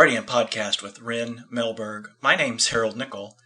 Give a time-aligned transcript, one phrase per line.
[0.00, 2.06] Guardian podcast with Ryn Melberg.
[2.22, 3.36] My name's Harold Nickel.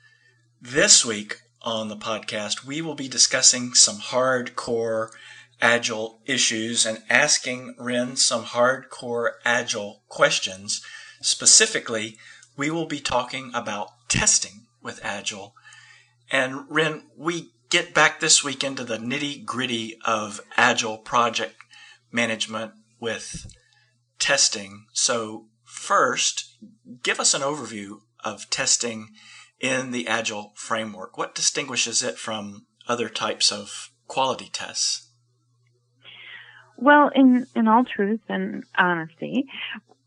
[0.62, 5.10] This week on the podcast, we will be discussing some hardcore
[5.60, 10.80] Agile issues and asking Ryn some hardcore Agile questions.
[11.20, 12.18] Specifically,
[12.56, 15.56] we will be talking about testing with Agile.
[16.30, 21.56] And Ryn, we get back this week into the nitty gritty of Agile project
[22.12, 23.52] management with
[24.20, 24.86] testing.
[24.92, 25.46] So,
[25.84, 26.56] first,
[27.02, 29.08] give us an overview of testing
[29.60, 31.16] in the Agile framework.
[31.16, 35.10] What distinguishes it from other types of quality tests?
[36.76, 39.46] Well, in, in all truth and honesty,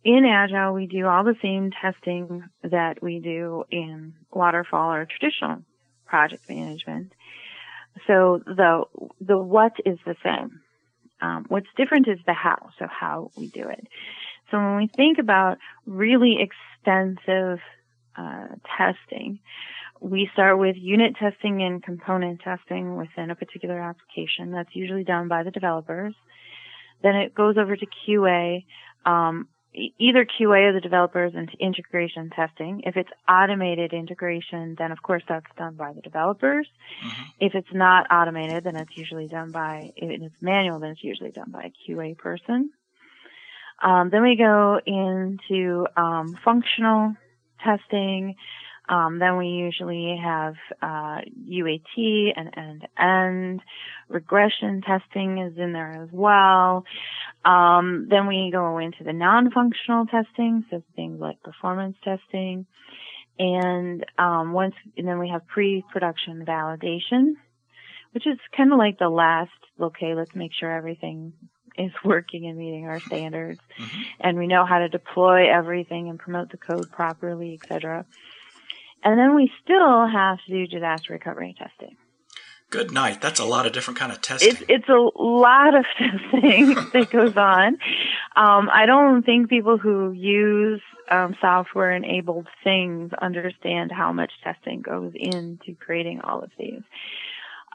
[0.04, 5.64] in Agile, we do all the same testing that we do in waterfall or traditional
[6.06, 7.14] project management.
[8.06, 8.84] So the
[9.20, 10.62] the what is the same.
[11.20, 12.70] Um, what's different is the how.
[12.78, 13.88] So how we do it.
[14.52, 17.60] So when we think about really extensive
[18.16, 19.40] uh, testing,
[20.00, 24.52] we start with unit testing and component testing within a particular application.
[24.52, 26.14] That's usually done by the developers.
[27.02, 28.66] Then it goes over to QA.
[29.06, 32.82] Um, either QA or the developers into integration testing.
[32.86, 36.68] If it's automated integration, then of course that's done by the developers.
[37.06, 37.24] Mm-hmm.
[37.40, 41.32] If it's not automated, then it's usually done by, if it's manual, then it's usually
[41.32, 42.72] done by a QA person.
[43.82, 47.16] Um, then we go into um, functional
[47.64, 48.36] testing.
[48.90, 53.62] Um, then we usually have uh, UAT and end-to-end.
[54.08, 56.86] Regression testing is in there as well.
[57.44, 62.66] Um, then we go into the non-functional testing, so things like performance testing,
[63.38, 67.34] and um, once and then we have pre-production validation,
[68.14, 69.52] which is kind of like the last.
[69.80, 71.34] Okay, let's make sure everything
[71.78, 74.02] is working and meeting our standards, mm-hmm.
[74.20, 78.06] and we know how to deploy everything and promote the code properly, etc.
[79.04, 81.98] And then we still have to do disaster recovery testing.
[82.70, 83.22] Good night.
[83.22, 84.50] That's a lot of different kind of testing.
[84.50, 87.78] It's, it's a lot of testing that goes on.
[88.36, 94.82] Um, I don't think people who use um, software enabled things understand how much testing
[94.82, 96.82] goes into creating all of these.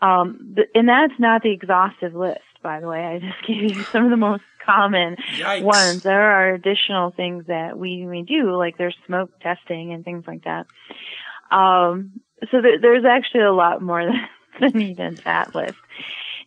[0.02, 3.04] Um, and that's not the exhaustive list, by the way.
[3.04, 5.62] I just gave you some of the most common Yikes.
[5.62, 6.02] ones.
[6.02, 10.44] There are additional things that we, we do, like there's smoke testing and things like
[10.44, 10.66] that.
[11.50, 12.20] Um,
[12.50, 14.04] so there, there's actually a lot more
[14.60, 15.76] than, than even that list.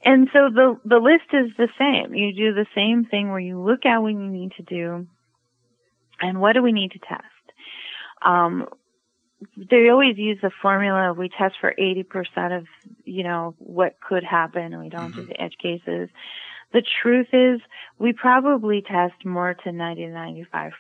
[0.04, 2.14] And so the, the list is the same.
[2.14, 5.08] You do the same thing where you look at what you need to do
[6.22, 7.24] and what do we need to test.
[8.22, 8.68] Um,
[9.58, 12.66] they always use the formula we test for 80% of,
[13.04, 15.22] you know, what could happen and we don't mm-hmm.
[15.22, 16.10] do the edge cases.
[16.74, 17.62] The truth is
[18.00, 20.72] we probably test more to 90 to 95%.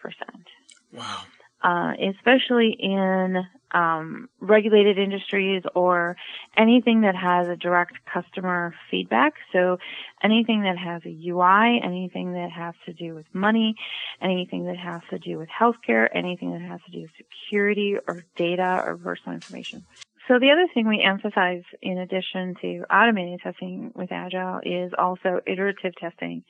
[0.93, 1.21] Wow.
[1.63, 3.43] Uh, especially in
[3.75, 6.15] um, regulated industries or
[6.57, 9.33] anything that has a direct customer feedback.
[9.51, 9.77] So
[10.23, 13.75] anything that has a UI, anything that has to do with money,
[14.21, 18.23] anything that has to do with healthcare, anything that has to do with security or
[18.37, 19.85] data or personal information.
[20.29, 25.41] So the other thing we emphasize in addition to automated testing with Agile is also
[25.45, 26.43] iterative testing.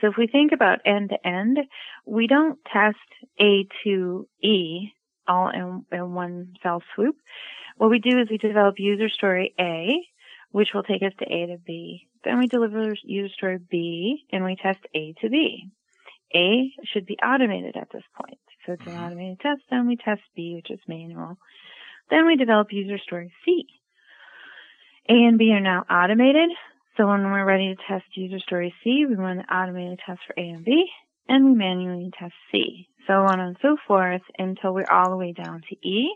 [0.00, 1.58] So if we think about end to end,
[2.06, 2.96] we don't test
[3.38, 4.92] A to E
[5.30, 7.16] all in, in one fell swoop.
[7.76, 10.00] What we do is we develop user story A,
[10.50, 12.08] which will take us to A to B.
[12.24, 15.70] Then we deliver user story B and we test A to B.
[16.34, 18.38] A should be automated at this point.
[18.66, 19.04] So it's an mm-hmm.
[19.04, 19.62] automated test.
[19.70, 21.38] Then we test B, which is manual.
[22.10, 23.64] Then we develop user story C.
[25.08, 26.50] A and B are now automated.
[26.96, 30.34] So when we're ready to test user story C, we run the automated test for
[30.36, 30.86] A and B,
[31.30, 35.32] and we manually test C so on and so forth until we're all the way
[35.32, 36.10] down to E.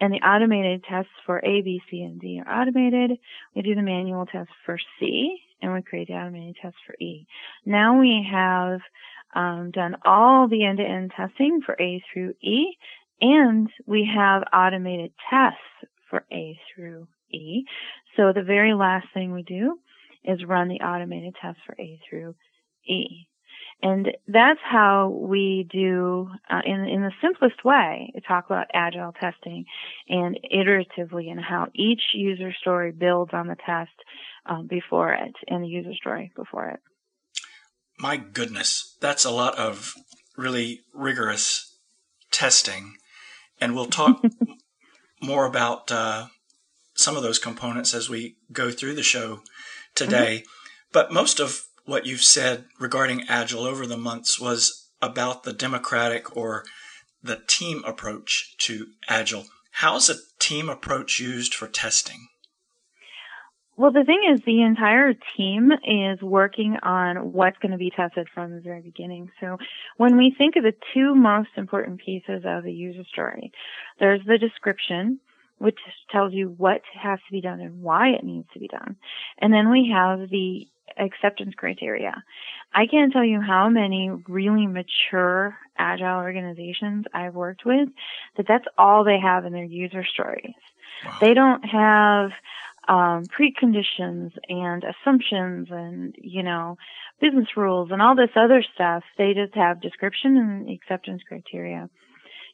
[0.00, 3.18] And the automated tests for A, B, C, and D are automated.
[3.54, 7.26] We do the manual test for C, and we create the automated test for E.
[7.64, 8.80] Now we have
[9.34, 12.76] um, done all the end-to-end testing for A through E,
[13.20, 15.58] and we have automated tests
[16.10, 17.64] for A through E.
[18.16, 19.78] So the very last thing we do
[20.24, 22.34] is run the automated test for A through
[22.88, 23.26] E.
[23.82, 29.66] And that's how we do, uh, in, in the simplest way, talk about agile testing
[30.08, 33.92] and iteratively and how each user story builds on the test
[34.46, 36.80] um, before it and the user story before it.
[37.98, 39.94] My goodness, that's a lot of
[40.36, 41.76] really rigorous
[42.30, 42.94] testing.
[43.60, 44.22] And we'll talk
[45.22, 46.26] more about uh,
[46.94, 49.42] some of those components as we go through the show
[49.94, 50.38] today.
[50.38, 50.90] Mm-hmm.
[50.92, 56.36] But most of what you've said regarding Agile over the months was about the democratic
[56.36, 56.64] or
[57.22, 59.46] the team approach to Agile.
[59.72, 62.28] How's a team approach used for testing?
[63.76, 68.28] Well, the thing is, the entire team is working on what's going to be tested
[68.32, 69.30] from the very beginning.
[69.40, 69.58] So
[69.96, 73.50] when we think of the two most important pieces of a user story,
[73.98, 75.18] there's the description,
[75.58, 75.78] which
[76.12, 78.94] tells you what has to be done and why it needs to be done.
[79.40, 80.68] And then we have the
[80.98, 82.22] acceptance criteria.
[82.72, 87.88] I can't tell you how many really mature agile organizations I've worked with
[88.36, 90.54] that that's all they have in their user stories.
[91.04, 91.18] Wow.
[91.20, 92.30] They don't have
[92.88, 96.76] um, preconditions and assumptions and, you know,
[97.20, 99.04] business rules and all this other stuff.
[99.16, 101.88] They just have description and acceptance criteria.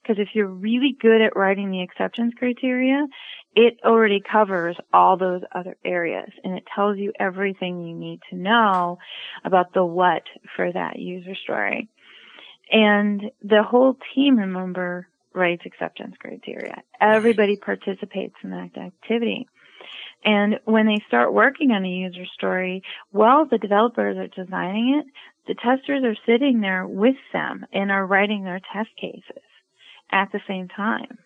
[0.02, 3.06] Because if you're really good at writing the acceptance criteria,
[3.54, 8.36] it already covers all those other areas and it tells you everything you need to
[8.36, 8.98] know
[9.44, 10.22] about the what
[10.56, 11.88] for that user story.
[12.72, 16.82] And the whole team, remember, writes acceptance criteria.
[17.00, 19.48] Everybody participates in that activity.
[20.24, 25.06] And when they start working on a user story, while the developers are designing it,
[25.48, 29.42] the testers are sitting there with them and are writing their test cases
[30.12, 31.18] at the same time.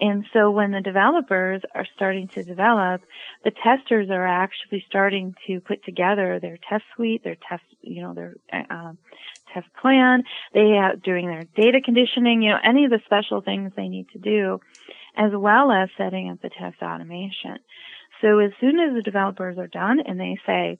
[0.00, 3.02] And so when the developers are starting to develop,
[3.44, 8.12] the testers are actually starting to put together their test suite, their test, you know,
[8.12, 8.92] their uh,
[9.54, 10.24] test plan.
[10.54, 14.08] They are doing their data conditioning, you know, any of the special things they need
[14.12, 14.58] to do,
[15.16, 17.58] as well as setting up the test automation.
[18.22, 20.78] So as soon as the developers are done and they say,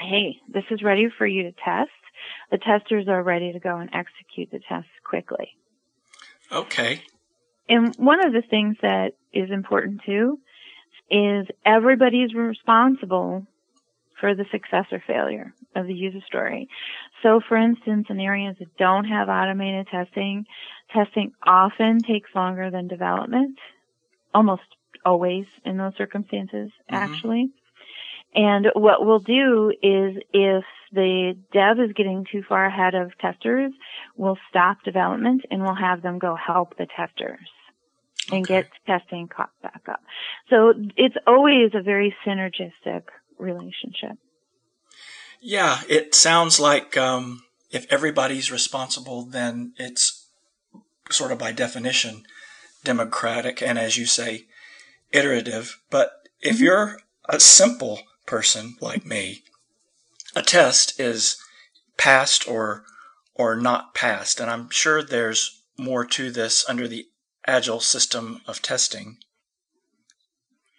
[0.00, 1.90] hey, this is ready for you to test,
[2.50, 5.56] the testers are ready to go and execute the tests quickly.
[6.52, 7.02] Okay.
[7.68, 10.38] And one of the things that is important too
[11.10, 13.46] is everybody's responsible
[14.20, 16.68] for the success or failure of the user story.
[17.22, 20.46] So for instance, in areas that don't have automated testing,
[20.92, 23.58] testing often takes longer than development,
[24.34, 24.62] almost
[25.04, 26.94] always in those circumstances, mm-hmm.
[26.94, 27.50] actually.
[28.34, 33.72] And what we'll do is if the dev is getting too far ahead of testers,
[34.16, 37.48] we'll stop development and we'll have them go help the testers
[38.30, 38.62] and okay.
[38.62, 40.00] get testing caught back up.
[40.50, 43.04] So it's always a very synergistic
[43.38, 44.18] relationship.
[45.40, 50.26] Yeah, it sounds like um, if everybody's responsible, then it's
[51.10, 52.24] sort of by definition
[52.84, 54.46] democratic and, as you say,
[55.12, 55.78] iterative.
[55.90, 56.64] But if mm-hmm.
[56.64, 59.42] you're a simple person like me,
[60.36, 61.36] a test is
[61.96, 62.84] passed or
[63.34, 67.06] or not passed, and I'm sure there's more to this under the
[67.46, 69.18] agile system of testing.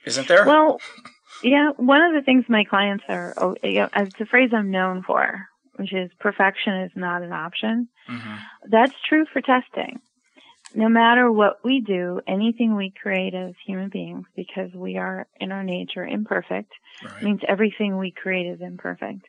[0.06, 0.46] Isn't there?
[0.46, 0.80] Well,
[1.44, 1.72] yeah.
[1.78, 5.04] One of the things my clients are, oh, you know, it's a phrase I'm known
[5.04, 5.46] for,
[5.76, 7.90] which is perfection is not an option.
[8.10, 8.36] Mm-hmm.
[8.70, 10.00] That's true for testing.
[10.74, 15.52] No matter what we do, anything we create as human beings, because we are in
[15.52, 16.72] our nature imperfect,
[17.04, 17.24] right.
[17.24, 19.28] means everything we create is imperfect.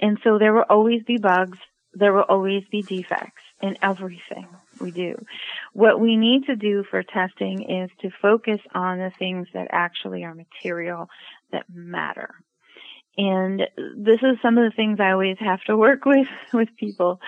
[0.00, 1.58] And so there will always be bugs.
[1.94, 4.48] There will always be defects in everything
[4.80, 5.14] we do.
[5.72, 10.24] What we need to do for testing is to focus on the things that actually
[10.24, 11.08] are material
[11.52, 12.34] that matter.
[13.16, 17.20] And this is some of the things I always have to work with with people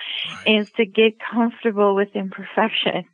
[0.45, 0.61] right.
[0.61, 3.05] is to get comfortable with imperfection.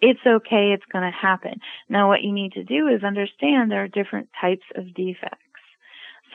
[0.00, 0.72] It's okay.
[0.72, 1.60] It's going to happen.
[1.88, 5.45] Now what you need to do is understand there are different types of defects.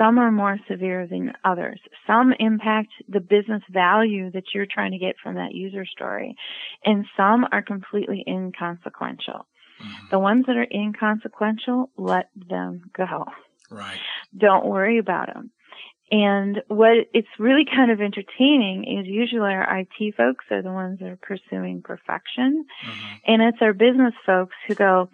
[0.01, 1.79] Some are more severe than others.
[2.07, 6.35] Some impact the business value that you're trying to get from that user story.
[6.83, 9.45] And some are completely inconsequential.
[9.79, 10.07] Mm-hmm.
[10.09, 13.25] The ones that are inconsequential, let them go.
[13.69, 13.99] Right.
[14.35, 15.51] Don't worry about them.
[16.11, 20.99] And what it's really kind of entertaining is usually our IT folks are the ones
[20.99, 22.65] that are pursuing perfection.
[22.85, 23.15] Mm-hmm.
[23.27, 25.09] And it's our business folks who go,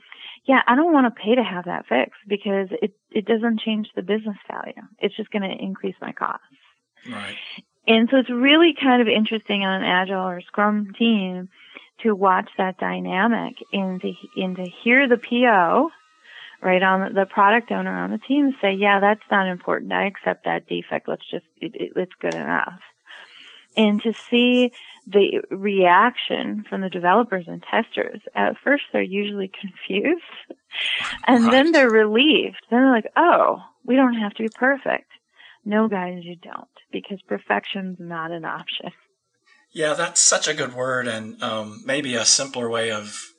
[0.48, 3.90] yeah, I don't want to pay to have that fixed because it, it doesn't change
[3.96, 4.82] the business value.
[5.00, 6.46] It's just going to increase my costs.
[7.10, 7.36] Right.
[7.86, 11.50] And so it's really kind of interesting on an agile or scrum team
[12.04, 15.90] to watch that dynamic and to, and to hear the PO,
[16.62, 19.92] right, on the product owner on the team say, yeah, that's not important.
[19.92, 21.10] I accept that defect.
[21.10, 22.80] Let's just, it, it, it's good enough.
[23.76, 24.72] And to see
[25.10, 30.22] the reaction from the developers and testers, at first they're usually confused
[31.28, 31.52] and right.
[31.52, 32.58] then they're relieved.
[32.70, 35.10] Then they're like, oh, we don't have to be perfect.
[35.64, 38.92] No, guys, you don't because perfection's not an option.
[39.72, 41.08] Yeah, that's such a good word.
[41.08, 43.34] And um, maybe a simpler way of,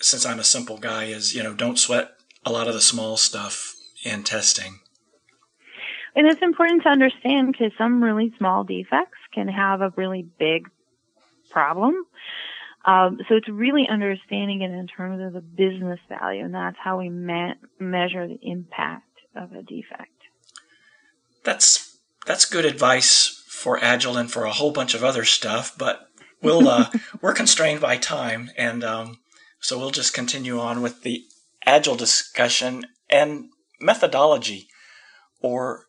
[0.00, 2.12] since I'm a simple guy, is, you know, don't sweat
[2.44, 4.80] a lot of the small stuff in testing.
[6.16, 10.68] And it's important to understand because some really small defects can have a really big
[11.54, 11.94] problem.
[12.84, 16.98] Um, so it's really understanding it in terms of the business value, and that's how
[16.98, 20.10] we ma- measure the impact of a defect.
[21.44, 21.96] That's
[22.26, 26.08] that's good advice for Agile and for a whole bunch of other stuff, but
[26.42, 26.90] we'll uh,
[27.22, 29.18] we're constrained by time, and um,
[29.60, 31.24] so we'll just continue on with the
[31.64, 33.46] Agile discussion and
[33.80, 34.68] methodology,
[35.40, 35.86] or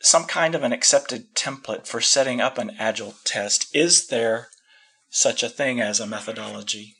[0.00, 3.74] some kind of an accepted template for setting up an Agile test.
[3.74, 4.48] Is there
[5.08, 6.94] such a thing as a methodology?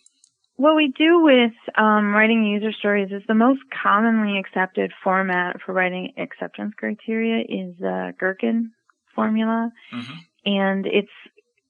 [0.56, 5.72] What we do with um, writing user stories is the most commonly accepted format for
[5.72, 8.72] writing acceptance criteria is the Gherkin
[9.14, 10.14] formula, mm-hmm.
[10.46, 11.10] and it's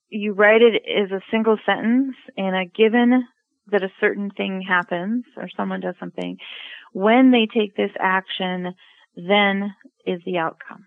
[0.08, 3.24] you write it as a single sentence and a given
[3.72, 6.36] that a certain thing happens or someone does something.
[6.92, 8.74] When they take this action,
[9.16, 9.74] then
[10.06, 10.86] is the outcome.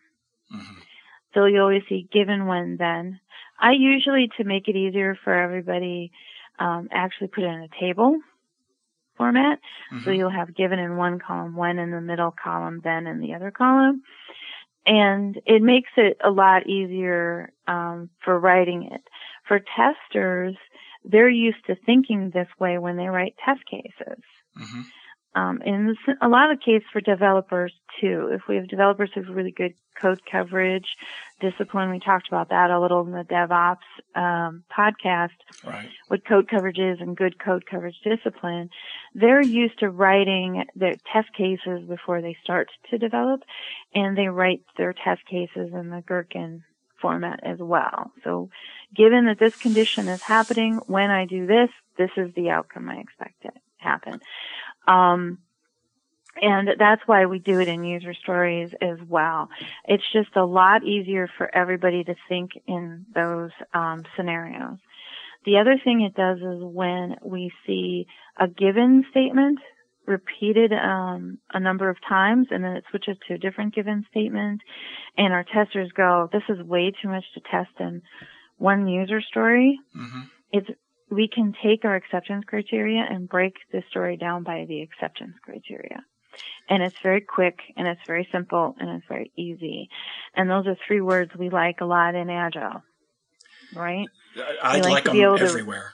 [0.53, 0.79] Mm-hmm.
[1.33, 3.19] So you always see given when then.
[3.59, 6.11] I usually, to make it easier for everybody,
[6.57, 8.19] um, actually put it in a table
[9.17, 9.59] format.
[9.93, 10.05] Mm-hmm.
[10.05, 13.33] So you'll have given in one column, when in the middle column, then in the
[13.33, 14.03] other column.
[14.85, 19.01] And it makes it a lot easier um, for writing it.
[19.47, 20.55] For testers,
[21.03, 24.23] they're used to thinking this way when they write test cases.
[24.57, 24.81] Mm-hmm.
[25.35, 28.29] Um, and a lot of case for developers too.
[28.31, 30.87] If we have developers who have really good code coverage,
[31.39, 33.77] discipline, we talked about that a little in the DevOps
[34.15, 35.29] um, podcast.
[35.63, 35.89] Right.
[36.07, 38.71] What code coverage is and good code coverage discipline.
[39.13, 43.43] They're used to writing their test cases before they start to develop,
[43.93, 46.63] and they write their test cases in the Gherkin
[46.99, 48.11] format as well.
[48.23, 48.49] So,
[48.95, 52.95] given that this condition is happening when I do this, this is the outcome I
[52.95, 54.19] expect to happen.
[54.87, 55.39] Um,
[56.41, 59.49] and that's why we do it in user stories as well.
[59.85, 64.77] It's just a lot easier for everybody to think in those um, scenarios.
[65.45, 68.07] The other thing it does is when we see
[68.37, 69.59] a given statement
[70.05, 74.61] repeated um, a number of times and then it switches to a different given statement
[75.17, 78.01] and our testers go, this is way too much to test in
[78.57, 79.79] one user story.
[79.95, 80.21] Mm-hmm.
[80.51, 80.69] It's
[81.09, 86.03] we can take our acceptance criteria and break the story down by the acceptance criteria.
[86.69, 89.89] And it's very quick and it's very simple and it's very easy.
[90.35, 92.83] And those are three words we like a lot in Agile,
[93.75, 94.07] right?
[94.61, 95.93] I'd like, like them everywhere.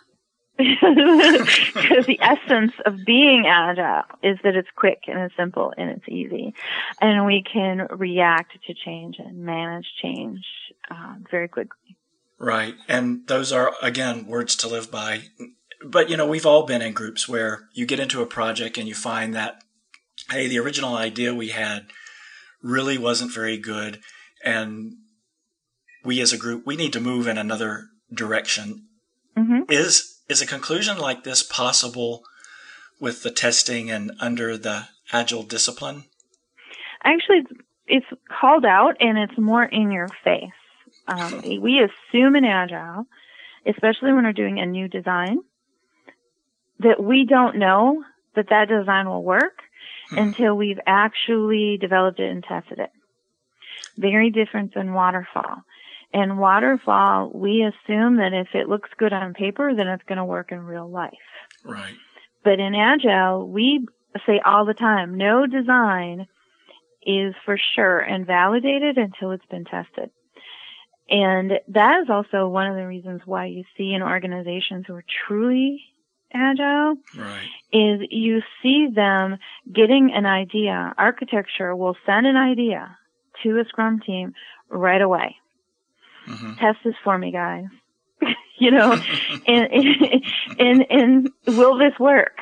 [0.58, 6.08] Because the essence of being agile is that it's quick and it's simple and it's
[6.08, 6.54] easy.
[7.02, 10.46] And we can react to change and manage change
[10.90, 11.98] uh, very quickly.
[12.46, 12.76] Right.
[12.88, 15.24] And those are, again, words to live by.
[15.84, 18.88] But, you know, we've all been in groups where you get into a project and
[18.88, 19.64] you find that,
[20.30, 21.88] hey, the original idea we had
[22.62, 24.00] really wasn't very good.
[24.44, 24.94] And
[26.04, 28.90] we as a group, we need to move in another direction.
[29.36, 29.64] Mm-hmm.
[29.70, 32.22] Is, is a conclusion like this possible
[33.00, 36.04] with the testing and under the agile discipline?
[37.04, 37.42] Actually,
[37.88, 38.06] it's
[38.40, 40.52] called out and it's more in your face.
[41.08, 43.06] Um, we assume in Agile,
[43.66, 45.40] especially when we're doing a new design,
[46.80, 48.04] that we don't know
[48.36, 49.60] that that design will work
[50.10, 50.18] hmm.
[50.18, 52.92] until we've actually developed it and tested it.
[53.98, 55.64] Very different than waterfall.
[56.14, 60.26] In waterfall, we assume that if it looks good on paper, then it's going to
[60.26, 61.12] work in real life.
[61.64, 61.96] Right.
[62.44, 63.86] But in Agile, we
[64.26, 66.28] say all the time, no design
[67.06, 70.10] is for sure and validated until it's been tested.
[71.10, 75.06] And that is also one of the reasons why you see in organizations who are
[75.28, 75.84] truly
[76.34, 77.48] agile right.
[77.72, 79.38] is you see them
[79.72, 80.94] getting an idea.
[80.98, 82.98] Architecture will send an idea
[83.44, 84.34] to a scrum team
[84.70, 85.36] right away.
[86.28, 86.56] Mm-hmm.
[86.56, 87.66] Test this for me, guys.
[88.58, 88.94] you know,
[89.48, 90.24] and,
[90.60, 92.38] and, and will this work?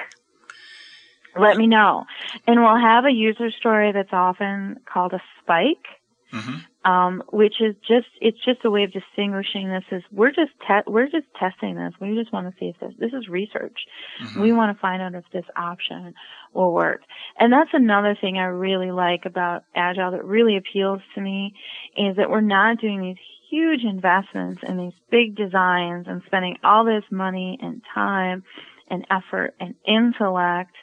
[1.37, 2.05] Let me know.
[2.47, 5.85] And we'll have a user story that's often called a spike.
[6.31, 10.51] Mm-hmm um, which is just it's just a way of distinguishing this as we're just
[10.67, 11.93] te- we're just testing this.
[12.01, 13.79] We just want to see if this this is research.
[14.21, 14.41] Mm-hmm.
[14.41, 16.13] We want to find out if this option
[16.53, 17.01] will work.
[17.39, 21.53] And that's another thing I really like about Agile that really appeals to me
[21.97, 23.17] is that we're not doing these
[23.49, 28.43] huge investments in these big designs and spending all this money and time
[28.89, 30.75] and effort and intellect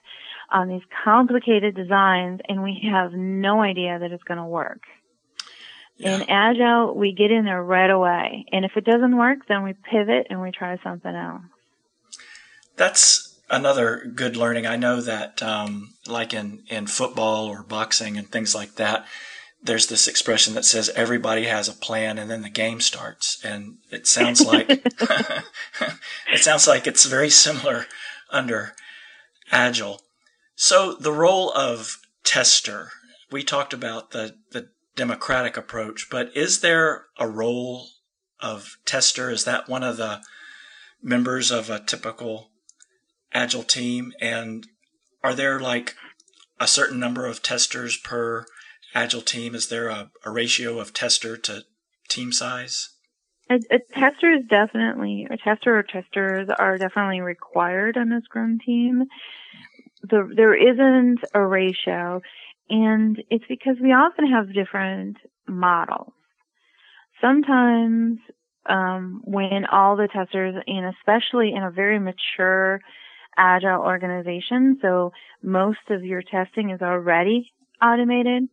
[0.50, 4.82] on these complicated designs and we have no idea that it's going to work.
[6.00, 6.16] Yeah.
[6.16, 8.46] In Agile, we get in there right away.
[8.52, 11.42] And if it doesn't work, then we pivot and we try something else.
[12.76, 14.66] That's another good learning.
[14.66, 19.04] I know that, um, like in, in football or boxing and things like that,
[19.62, 23.38] there's this expression that says everybody has a plan and then the game starts.
[23.44, 27.84] And it sounds like, it sounds like it's very similar
[28.30, 28.72] under
[29.52, 30.00] Agile.
[30.56, 32.88] So the role of tester,
[33.30, 37.88] we talked about the, the democratic approach, but is there a role
[38.40, 39.30] of tester?
[39.30, 40.20] Is that one of the
[41.02, 42.50] members of a typical
[43.32, 44.12] agile team?
[44.20, 44.66] And
[45.22, 45.94] are there like
[46.58, 48.46] a certain number of testers per
[48.94, 49.54] agile team?
[49.54, 51.64] Is there a, a ratio of tester to
[52.08, 52.90] team size?
[53.50, 58.58] A, a, tester is definitely a tester or testers are definitely required on a Scrum
[58.64, 59.04] team.
[60.02, 62.22] The, there isn't a ratio,
[62.70, 65.16] and it's because we often have different
[65.48, 66.12] models.
[67.20, 68.18] Sometimes
[68.66, 72.80] um, when all the testers, and especially in a very mature
[73.36, 75.12] agile organization, so
[75.42, 77.50] most of your testing is already
[77.82, 78.44] automated,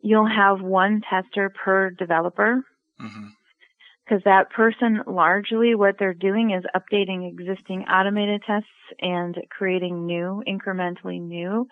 [0.00, 2.62] you'll have one tester per developer.
[3.00, 3.26] Mm-hmm
[4.04, 8.68] because that person largely what they're doing is updating existing automated tests
[9.00, 11.66] and creating new, incrementally new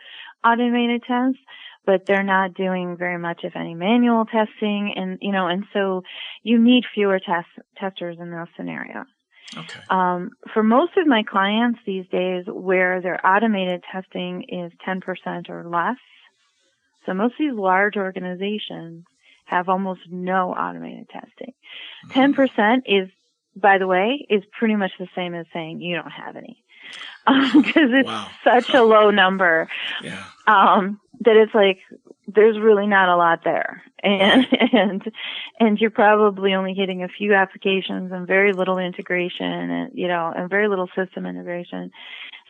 [0.45, 1.39] automated tests,
[1.85, 4.95] but they're not doing very much, if any, manual testing.
[4.97, 6.03] And, you know, and so
[6.43, 9.07] you need fewer test, testers in those scenarios.
[9.55, 9.81] Okay.
[9.91, 15.69] Um, for most of my clients these days, where their automated testing is 10% or
[15.69, 15.97] less,
[17.05, 19.05] so most of these large organizations
[19.53, 21.53] have almost no automated testing.
[22.11, 22.79] 10% mm-hmm.
[22.87, 23.11] is,
[23.55, 26.65] by the way, is pretty much the same as saying you don't have any.
[27.27, 28.29] Because um, it's wow.
[28.43, 29.69] such a low number.
[30.03, 30.25] Yeah.
[30.47, 31.79] Um, that it's like,
[32.27, 33.83] there's really not a lot there.
[34.03, 35.13] And, and,
[35.61, 40.33] and you're probably only hitting a few applications and very little integration and, you know,
[40.35, 41.91] and very little system integration.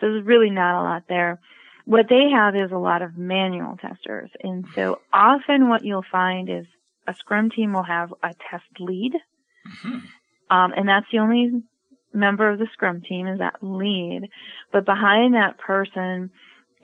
[0.01, 1.41] So there's really not a lot there
[1.85, 4.31] what they have is a lot of manual testers.
[4.43, 6.67] And so often what you'll find is
[7.07, 9.13] a scrum team will have a test lead.
[9.67, 9.99] Mm-hmm.
[10.55, 11.63] Um, and that's the only
[12.13, 14.29] member of the scrum team is that lead.
[14.73, 16.31] But behind that person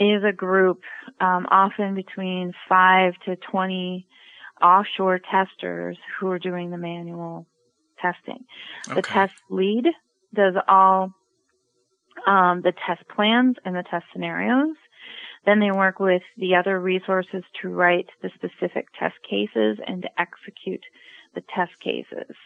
[0.01, 0.83] is a group,
[1.21, 4.07] um, often between five to 20
[4.63, 7.47] offshore testers who are doing the manual
[8.01, 8.45] testing.
[8.87, 8.95] Okay.
[8.95, 9.87] The test lead
[10.35, 11.13] does all
[12.27, 14.77] um, the test plans and the test scenarios.
[15.49, 20.21] Then they work with the other resources to write the specific test cases and to
[20.21, 20.85] execute
[21.35, 22.37] the test cases.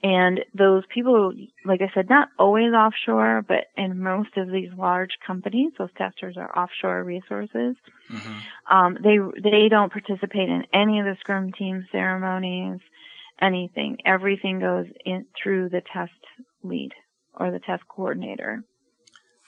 [0.00, 1.32] And those people,
[1.64, 6.36] like I said, not always offshore, but in most of these large companies, those testers
[6.36, 7.74] are offshore resources.
[8.08, 8.72] Mm-hmm.
[8.72, 9.18] Um, they
[9.50, 12.78] they don't participate in any of the Scrum team ceremonies,
[13.42, 13.98] anything.
[14.04, 16.12] Everything goes in through the test
[16.62, 16.92] lead
[17.34, 18.62] or the test coordinator.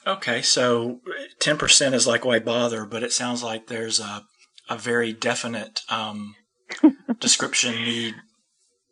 [0.05, 0.99] Okay, so
[1.39, 2.85] 10% is like, why bother?
[2.85, 4.23] But it sounds like there's a,
[4.69, 6.35] a very definite um,
[7.19, 8.15] description need.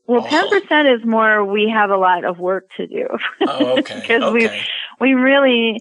[0.09, 1.45] Well, ten percent is more.
[1.45, 3.07] We have a lot of work to do.
[3.41, 3.99] Oh, okay.
[4.01, 4.65] Because okay.
[4.99, 5.79] we we really,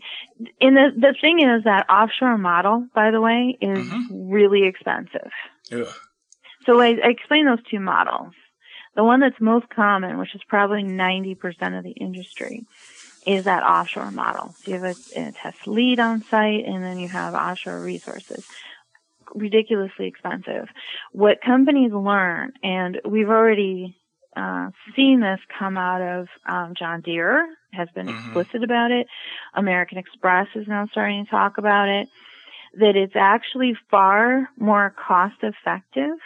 [0.60, 4.28] and the the thing is that offshore model, by the way, is mm-hmm.
[4.28, 5.30] really expensive.
[5.72, 5.88] Ugh.
[6.66, 8.34] So I, I explain those two models.
[8.96, 12.66] The one that's most common, which is probably ninety percent of the industry,
[13.28, 14.54] is that offshore model.
[14.62, 18.46] So you have a, a test lead on site and then you have offshore resources.
[19.34, 20.68] Ridiculously expensive.
[21.12, 23.98] What companies learn, and we've already
[24.34, 28.16] uh, seen this come out of um, John Deere, has been mm-hmm.
[28.16, 29.06] explicit about it.
[29.54, 32.08] American Express is now starting to talk about it.
[32.78, 36.16] That it's actually far more cost effective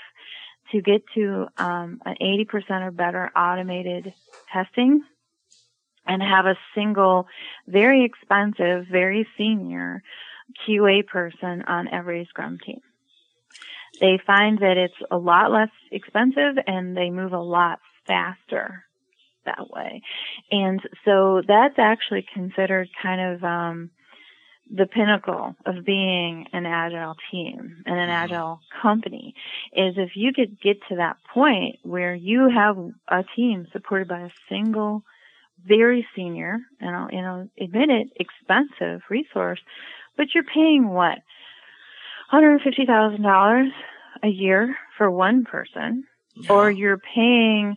[0.70, 4.14] to get to um, an 80% or better automated
[4.52, 5.02] testing
[6.06, 7.26] and have a single,
[7.66, 10.02] very expensive, very senior
[10.66, 12.80] QA person on every Scrum team.
[14.00, 18.84] They find that it's a lot less expensive and they move a lot faster
[19.44, 20.02] that way.
[20.50, 23.90] And so that's actually considered kind of um,
[24.74, 28.10] the pinnacle of being an agile team and an mm-hmm.
[28.10, 29.34] agile company
[29.72, 32.76] is if you could get to that point where you have
[33.08, 35.04] a team supported by a single
[35.66, 39.61] very senior, and I'll, you know, admit it, expensive resource,
[40.16, 41.18] but you're paying what?
[42.33, 43.68] $150,000
[44.22, 46.05] a year for one person,
[46.37, 46.53] yeah.
[46.53, 47.77] or you're paying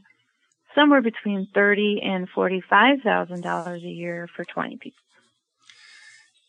[0.76, 5.00] somewhere between thirty and forty-five thousand dollars a year for twenty people.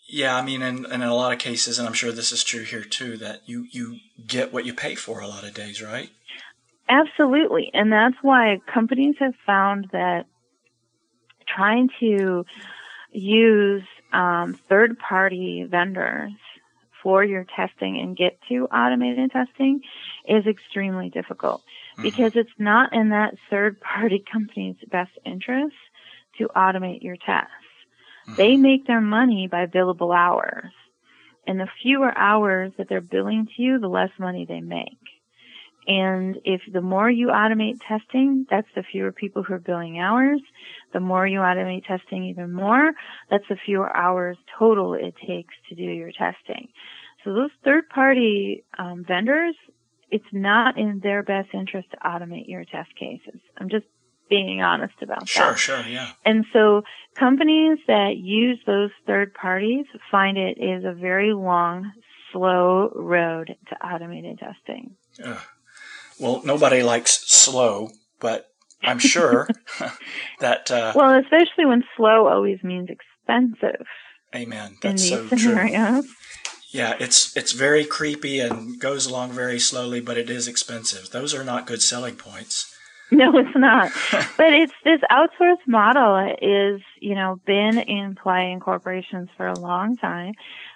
[0.09, 2.45] Yeah, I mean, and, and, in a lot of cases, and I'm sure this is
[2.45, 5.83] true here too, that you you get what you pay for a lot of days,
[5.83, 6.11] right?
[6.89, 10.27] Absolutely, and that's why companies have found that
[11.47, 12.45] trying to
[13.11, 13.83] use
[14.13, 16.33] um, third party vendors
[17.03, 19.81] for your testing and get to automated testing
[20.29, 22.03] is extremely difficult mm-hmm.
[22.03, 25.77] because it's not in that third party company's best interest
[26.39, 27.53] to automate your tests.
[28.37, 30.73] They make their money by billable hours.
[31.47, 34.99] And the fewer hours that they're billing to you, the less money they make.
[35.87, 40.41] And if the more you automate testing, that's the fewer people who are billing hours.
[40.93, 42.93] The more you automate testing even more,
[43.31, 46.69] that's the fewer hours total it takes to do your testing.
[47.25, 49.55] So those third party um, vendors,
[50.11, 53.41] it's not in their best interest to automate your test cases.
[53.57, 53.87] I'm just
[54.29, 55.59] being honest about Sure, that.
[55.59, 56.11] sure, sure, yeah.
[56.25, 56.83] And so
[57.15, 61.93] companies that use those third parties find it is a very long,
[62.33, 64.97] slow road to automated testing.
[65.25, 65.39] Ugh.
[66.21, 68.47] Well, nobody likes slow, but
[68.83, 69.49] I'm sure
[70.41, 73.87] that, uh, Well, especially when slow always means expensive
[74.35, 74.73] amen.
[74.73, 75.39] in That's these so true.
[75.39, 76.07] scenarios.
[76.71, 81.11] Yeah, it's it's very creepy and goes along very slowly, but it is expensive.
[81.11, 82.73] Those are not good selling points.
[83.13, 83.93] No, it's not.
[84.37, 89.57] but it's this outsourced model is, you know, been in play in corporations for a
[89.57, 90.33] long time.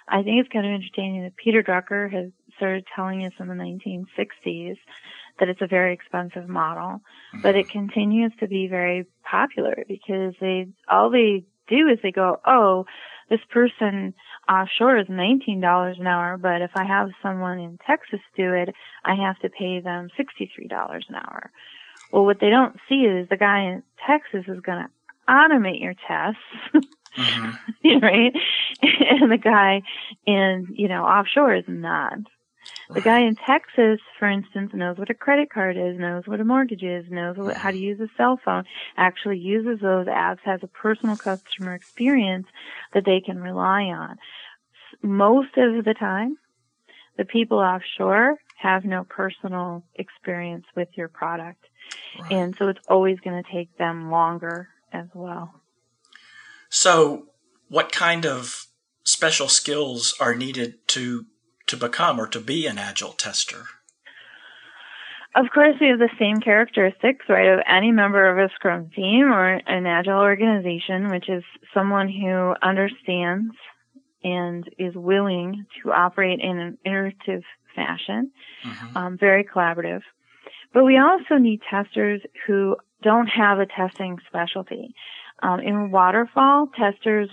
[0.07, 3.53] I think it's kind of entertaining that Peter Drucker has started telling us in the
[3.53, 4.77] 1960s
[5.41, 7.01] that it's a very expensive model,
[7.41, 12.39] but it continues to be very popular because they all they do is they go,
[12.45, 12.85] oh,
[13.29, 14.13] this person
[14.47, 18.69] offshore is $19 an hour, but if I have someone in Texas do it,
[19.03, 21.49] I have to pay them $63 an hour.
[22.11, 24.89] Well, what they don't see is the guy in Texas is going to
[25.27, 27.49] automate your tests, hmm
[28.01, 28.33] right?
[28.83, 29.81] And the guy
[30.25, 32.19] in, you know, offshore is not.
[32.93, 36.43] The guy in Texas, for instance, knows what a credit card is, knows what a
[36.43, 38.65] mortgage is, knows what, how to use a cell phone,
[38.97, 42.47] actually uses those apps, has a personal customer experience
[42.93, 44.17] that they can rely on.
[45.01, 46.37] Most of the time,
[47.17, 51.65] the people offshore have no personal experience with your product.
[52.19, 52.31] Right.
[52.31, 55.61] And so it's always going to take them longer as well.
[56.69, 57.27] So,
[57.69, 58.67] what kind of
[59.03, 61.25] special skills are needed to
[61.71, 63.63] to become or to be an agile tester?
[65.33, 69.31] Of course, we have the same characteristics, right, of any member of a Scrum team
[69.31, 73.55] or an Agile organization, which is someone who understands
[74.23, 77.43] and is willing to operate in an iterative
[77.75, 78.31] fashion,
[78.63, 80.01] hmm um, very collaborative.
[80.73, 84.93] But we also need testers who don't have a testing specialty.
[85.41, 87.29] Um, in waterfall, testers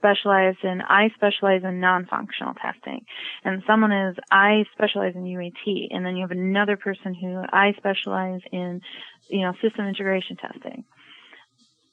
[0.00, 3.04] specialize in, I specialize in non-functional testing.
[3.44, 5.88] And someone is, I specialize in UAT.
[5.90, 8.80] And then you have another person who, I specialize in,
[9.28, 10.84] you know, system integration testing.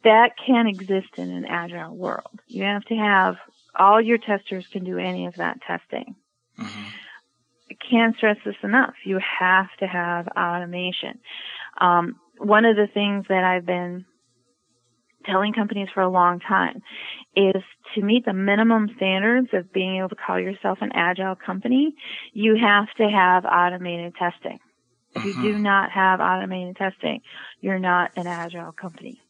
[0.03, 2.39] That can't exist in an agile world.
[2.47, 3.35] You have to have,
[3.75, 6.15] all your testers can do any of that testing.
[6.57, 6.87] hmm
[7.69, 8.93] I can't stress this enough.
[9.03, 11.19] You have to have automation.
[11.81, 14.05] Um, one of the things that I've been
[15.27, 16.81] telling companies for a long time
[17.35, 17.61] is
[17.95, 21.95] to meet the minimum standards of being able to call yourself an agile company,
[22.33, 24.59] you have to have automated testing.
[25.15, 25.63] If you do mm-hmm.
[25.63, 27.21] not have automated testing,
[27.61, 29.21] you're not an agile company.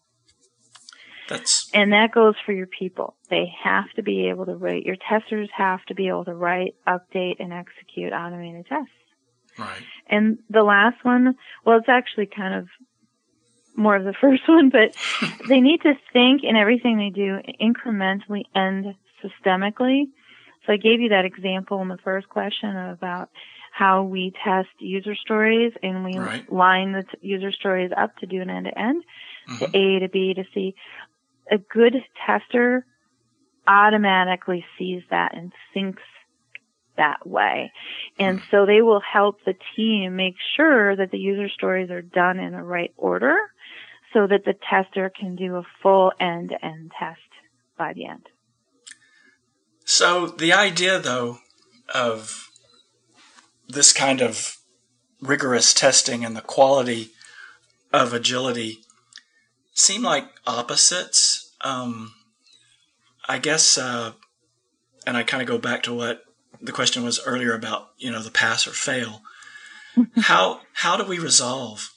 [1.30, 3.16] That's And that goes for your people.
[3.30, 6.76] They have to be able to write, your testers have to be able to write,
[6.88, 8.92] update, and execute automated tests.
[9.58, 9.82] right.
[10.10, 12.68] And the last one, well, it's actually kind of
[13.78, 14.96] more of the first one, but
[15.48, 20.04] they need to think in everything they do incrementally and systemically.
[20.66, 23.30] So I gave you that example in the first question about
[23.72, 26.52] how we test user stories and we Right.
[26.52, 29.04] line the t- user stories up to do an end to end,
[29.60, 29.76] to mm-hmm.
[29.76, 30.76] A to B to C.
[31.52, 32.86] A good tester
[33.68, 36.02] automatically sees that and thinks
[36.98, 37.72] that way.
[38.20, 42.40] And so they will help the team make sure that the user stories are done
[42.40, 43.36] in the right order
[44.14, 47.20] so that the tester can do a full end to end test
[47.78, 48.28] by the end.
[49.86, 51.38] So the idea, though,
[51.94, 52.50] of
[53.68, 54.58] this kind of
[55.22, 57.12] rigorous testing and the quality
[57.94, 58.80] of agility
[59.74, 61.54] seem like opposites.
[61.62, 62.14] Um,
[63.28, 64.14] I guess, uh,
[65.06, 66.22] and I kind of go back to what
[66.62, 69.22] the question was earlier about, you know, the pass or fail.
[70.18, 71.92] how how do we resolve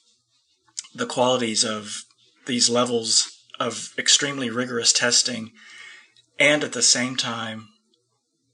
[0.94, 2.04] the qualities of
[2.46, 5.52] these levels of extremely rigorous testing
[6.38, 7.68] and at the same time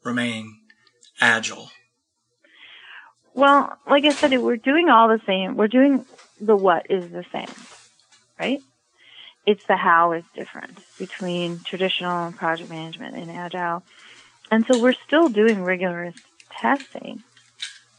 [0.03, 0.59] remain
[1.21, 1.71] agile?
[3.35, 5.57] Well, like I said, we're doing all the same.
[5.57, 6.07] We're doing
[6.41, 7.55] the what is the same,
[8.39, 8.63] right?
[9.45, 13.83] It's the how is different between traditional project management and agile.
[14.51, 16.17] And so we're still doing rigorous
[16.51, 17.23] testing.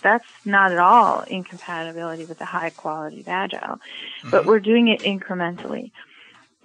[0.02, 3.80] That's not at all incompatibility with the high quality of agile,
[4.24, 4.50] but mm-hmm.
[4.50, 5.92] we're doing it incrementally.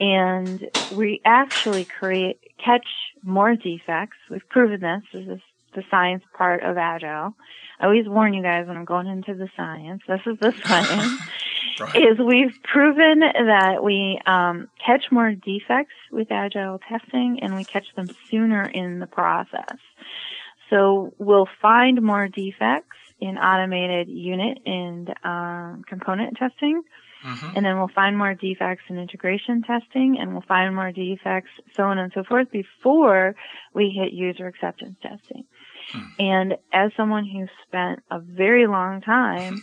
[0.01, 2.87] and we actually create catch
[3.23, 4.17] more defects.
[4.31, 5.03] We've proven this.
[5.13, 5.41] This is
[5.75, 7.35] the science part of Agile.
[7.81, 10.03] I always warn you guys when I'm going into the science.
[10.07, 11.21] This is the science.
[11.83, 11.97] Right.
[11.97, 17.87] Is we've proven that we um, catch more defects with Agile testing, and we catch
[17.97, 19.79] them sooner in the process.
[20.71, 26.83] So we'll find more defects in automated unit and um, component testing.
[27.25, 27.57] Mm-hmm.
[27.57, 31.85] And then we'll find more defects in integration testing and we'll find more defects, so
[31.85, 33.37] on and so forth, before
[33.75, 35.45] we hit user acceptance testing.
[35.93, 36.01] Hmm.
[36.19, 39.63] And as someone who spent a very long time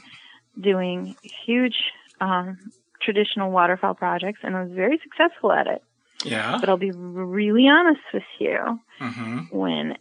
[0.59, 1.75] doing huge
[2.19, 2.57] um,
[3.01, 5.83] traditional waterfall projects and I was very successful at it.
[6.23, 6.57] Yeah.
[6.59, 8.79] But I'll be really honest with you.
[8.99, 9.57] Mm-hmm.
[9.57, 9.97] When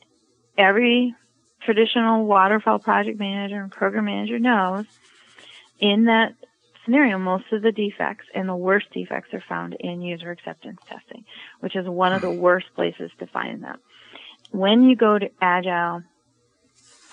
[0.57, 1.15] every
[1.63, 4.87] traditional waterfall project manager and program manager knows
[5.79, 6.35] in that
[6.85, 11.25] scenario, most of the defects and the worst defects are found in user acceptance testing,
[11.61, 13.79] which is one of the worst places to find them.
[14.51, 16.03] When you go to Agile,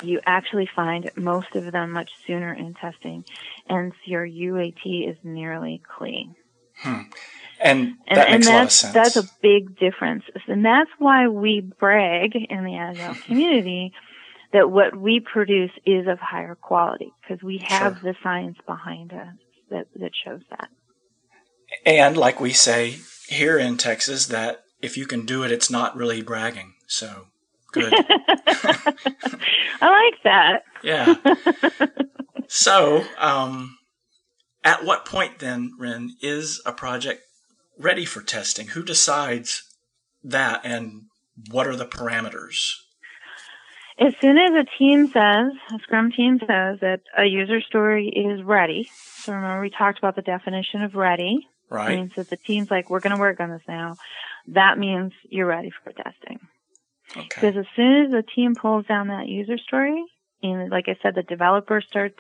[0.04, 3.26] you actually find most of them much sooner in testing,
[3.68, 6.36] and your UAT is nearly clean.
[6.78, 7.02] Hmm.
[7.60, 8.94] And that and, makes and a lot of sense.
[8.94, 10.24] That's a big difference.
[10.48, 13.94] And that's why we brag in the Agile community
[14.52, 18.12] that what we produce is of higher quality because we have sure.
[18.12, 19.36] the science behind us
[19.70, 20.70] that, that shows that.
[21.86, 25.96] And like we say here in Texas, that if you can do it, it's not
[25.96, 26.74] really bragging.
[26.88, 27.28] So
[27.76, 27.94] good.
[29.82, 30.64] I like that.
[30.84, 31.16] Yeah.
[32.48, 33.78] so, um,
[34.64, 37.22] at what point then, Ryn, is a project
[37.78, 38.68] ready for testing?
[38.70, 39.64] Who decides
[40.24, 41.04] that and
[41.52, 42.72] what are the parameters?
[43.98, 48.44] As soon as a team says, a Scrum team says that a user story is
[48.44, 48.90] ready.
[49.20, 51.48] So remember we talked about the definition of ready.
[51.70, 51.92] Right.
[51.92, 53.96] It means that the team's like, we're going to work on this now.
[54.48, 56.40] That means you're ready for testing.
[57.16, 57.28] Okay.
[57.28, 60.04] Because as soon as the team pulls down that user story,
[60.44, 62.20] and like I said, the developer starts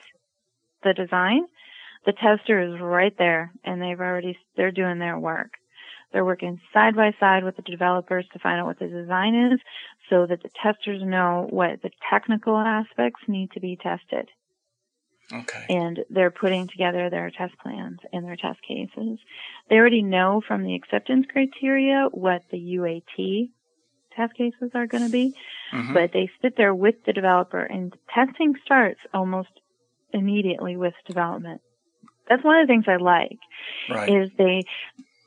[0.83, 1.45] the design,
[2.05, 5.51] the tester is right there and they've already, they're doing their work.
[6.13, 9.59] They're working side by side with the developers to find out what the design is
[10.09, 14.29] so that the testers know what the technical aspects need to be tested.
[15.33, 15.65] Okay.
[15.69, 19.19] And they're putting together their test plans and their test cases.
[19.69, 23.49] They already know from the acceptance criteria what the UAT
[24.15, 25.35] test cases are going to be,
[25.71, 25.93] mm-hmm.
[25.93, 29.49] but they sit there with the developer and testing starts almost
[30.13, 31.61] immediately with development.
[32.29, 33.39] That's one of the things I like
[33.89, 34.09] right.
[34.09, 34.63] is they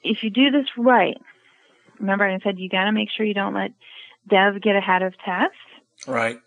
[0.02, 1.18] if you do this right,
[1.98, 3.72] remember I said you got to make sure you don't let
[4.28, 5.54] dev get ahead of test.
[6.06, 6.38] Right.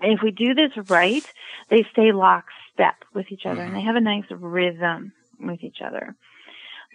[0.00, 1.24] And if we do this right,
[1.70, 3.68] they stay lockstep with each other mm-hmm.
[3.68, 6.14] and they have a nice rhythm with each other.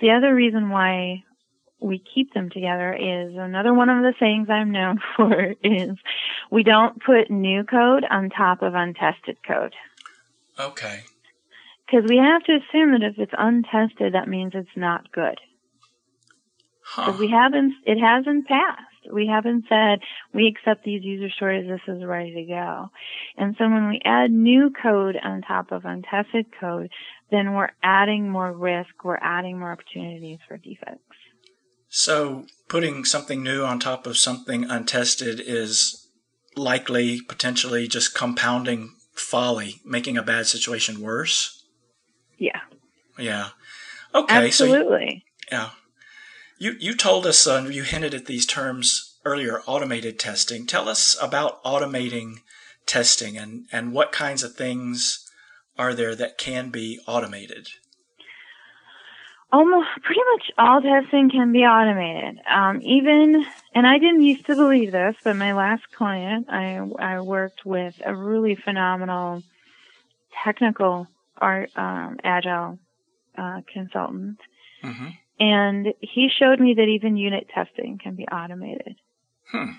[0.02, 1.24] The other reason why
[1.82, 5.98] we keep them together is another one of the things I'm known for is
[6.50, 9.74] we don't put new code on top of untested code.
[10.60, 11.02] Okay.
[11.86, 15.39] Because we have to assume that if it's untested, that means it's not good.
[16.84, 17.15] Huh.
[17.17, 18.84] we haven't, it hasn't passed.
[19.12, 20.00] We haven't said
[20.34, 21.67] we accept these user stories.
[21.67, 22.89] This is ready to go.
[23.38, 26.91] And so when we add new code on top of untested code,
[27.32, 29.04] then we're adding more risk.
[29.04, 31.17] We're adding more opportunities for defects.
[31.93, 36.08] So putting something new on top of something untested is
[36.56, 41.65] likely potentially just compounding folly, making a bad situation worse.
[42.38, 42.62] Yeah.
[43.19, 43.49] Yeah.
[44.15, 44.47] Okay.
[44.47, 45.25] Absolutely.
[45.49, 45.69] So, yeah.
[46.58, 49.62] You you told us uh, you hinted at these terms earlier.
[49.67, 50.65] Automated testing.
[50.65, 52.38] Tell us about automating
[52.86, 55.30] testing and and what kinds of things
[55.77, 57.67] are there that can be automated.
[59.53, 62.39] Almost pretty much all testing can be automated.
[62.49, 67.19] Um, even and I didn't used to believe this, but my last client, I I
[67.19, 69.43] worked with a really phenomenal
[70.43, 72.79] technical art um, agile
[73.37, 74.39] uh, consultant.
[74.83, 75.07] Mm-hmm.
[75.39, 78.95] And he showed me that even unit testing can be automated.
[79.51, 79.71] Hmm.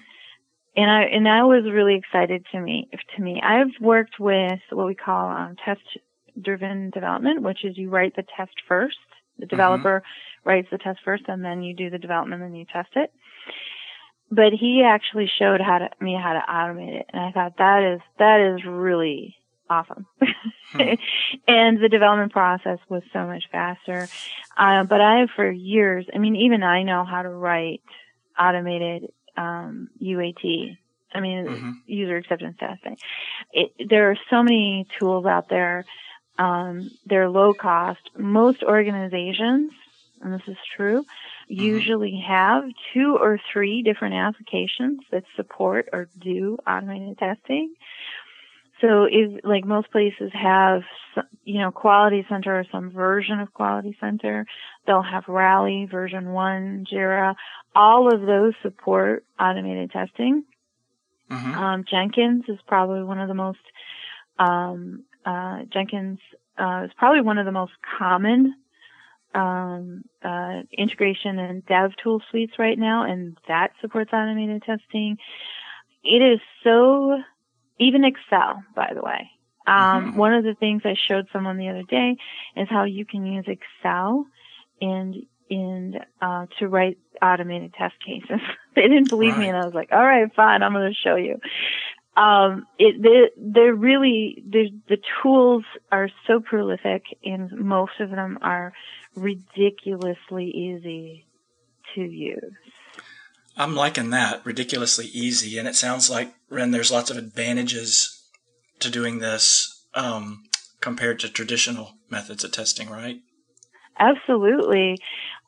[0.77, 2.89] And I and that was really excited to me.
[3.17, 8.17] To me, I've worked with what we call um, test-driven development, which is you write
[8.17, 8.97] the test first.
[9.39, 9.51] The mm-hmm.
[9.51, 10.49] developer mm-hmm.
[10.49, 13.13] writes the test first, and then you do the development, and you test it.
[14.31, 17.95] But he actually showed how to me how to automate it, and I thought that
[17.95, 19.37] is that is really
[19.69, 20.07] awesome.
[20.73, 20.81] Hmm.
[21.49, 24.09] and the development process was so much faster.
[24.57, 27.83] Uh, but I, for years, I mean, even I know how to write
[28.39, 30.77] automated um, UAT.
[31.15, 31.71] I mean, mm-hmm.
[31.87, 32.97] user acceptance testing.
[33.53, 35.85] It, there are so many tools out there.
[36.39, 38.01] Um, they're low cost.
[38.17, 39.73] Most organizations,
[40.21, 41.05] and this is true,
[41.51, 41.55] Mm-hmm.
[41.55, 42.65] usually have
[42.95, 47.75] two or three different applications that support or do automated testing.
[48.81, 50.83] So if like most places have,
[51.45, 54.47] you know, Quality Center or some version of Quality Center,
[54.87, 57.35] they'll have Rally VersionOne, Jira.
[57.77, 60.45] All of those support automated testing.
[61.31, 63.61] hmm Um, Jenkins is probably one of the most,
[64.39, 66.19] um, uh, Jenkins,
[66.59, 68.55] uh, is probably one of the most common,
[69.35, 75.17] um, uh, integration and dev tool suites right now, and that supports automated testing.
[76.05, 77.19] It is so,
[77.79, 79.31] even Excel, by the way.
[79.67, 80.15] Um, Mhm.
[80.17, 82.17] one of the things I showed someone the other day
[82.57, 84.27] is how you can use Excel
[84.81, 85.15] and
[85.49, 88.41] in uh, to write automated test cases.
[88.75, 91.15] they didn't believe me, and I was like, "All right, fine, I'm going to show
[91.17, 91.39] you."
[92.17, 98.39] Um, it they, they're really they're, the tools are so prolific, and most of them
[98.43, 98.73] are
[99.15, 101.27] ridiculously easy
[101.95, 102.55] to use.
[103.57, 104.45] I'm liking that.
[104.45, 105.59] Ridiculously easy.
[105.59, 108.23] And it sounds like, Ryn, there's lots of advantages
[108.81, 110.45] to doing this um,
[110.81, 113.21] compared to traditional methods of testing, right?
[113.99, 114.99] Absolutely.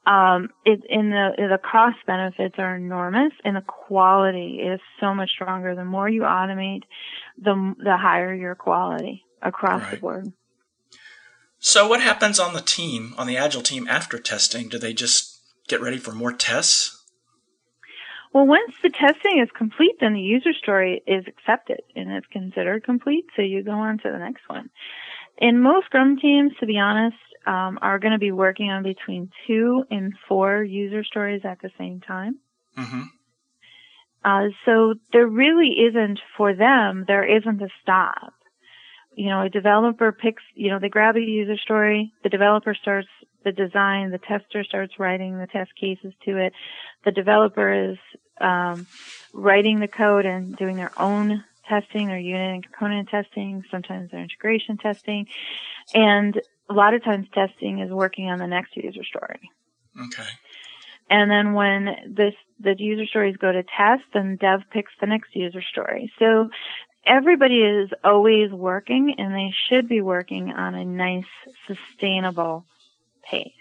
[0.07, 5.31] Um, it, in the the cost benefits are enormous, and the quality is so much
[5.31, 5.75] stronger.
[5.75, 6.83] The more you automate,
[7.39, 10.33] the the higher your quality across the board.
[11.59, 14.69] So, what happens on the team, on the Agile team after testing?
[14.69, 17.03] Do they just get ready for more tests?
[18.35, 22.85] Well, once the testing is complete, then the user story is accepted and it's considered
[22.85, 23.25] complete.
[23.37, 24.69] So you go on to the next one.
[25.39, 29.31] In most Scrum teams, to be honest, um, are going to be working on between
[29.47, 32.39] two and four user stories at the same time.
[32.77, 33.03] hmm
[34.25, 38.33] Uh, so there really isn't for them, there isn't a stop.
[39.15, 43.09] You know, a developer picks, you know, they grab a user story, the developer starts
[43.45, 46.53] the design, the tester starts writing the test cases to it.
[47.05, 47.99] The developer is
[48.41, 48.87] um,
[49.33, 54.21] writing the code and doing their own testing, their unit and component testing, sometimes their
[54.21, 55.27] integration testing.
[55.95, 59.51] And a lot of times testing is working on the next user story.
[60.07, 60.29] Okay.
[61.11, 65.35] And then when this the user stories go to test, then dev picks the next
[65.35, 66.13] user story.
[66.19, 66.49] So
[67.07, 71.25] everybody is always working and they should be working on a nice
[71.67, 72.65] sustainable
[73.31, 73.53] pace.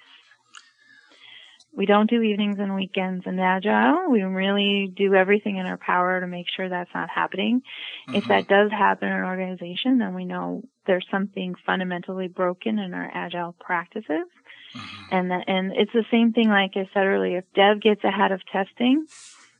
[1.76, 4.12] We don't do evenings and weekends in Agile.
[4.12, 7.63] We really do everything in our power to make sure that's not happening.
[8.10, 8.28] If Mhm.
[8.28, 13.10] that does happen in an organization, then we know there's something fundamentally broken in our
[13.13, 14.28] Agile practices.
[14.74, 15.08] Mhm.
[15.12, 17.39] And that, and it's the same thing like I said earlier.
[17.39, 19.06] If dev gets ahead of testing